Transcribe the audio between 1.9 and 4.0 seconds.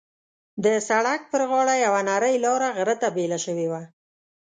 نرۍ لاره غره ته بېله شوې وه.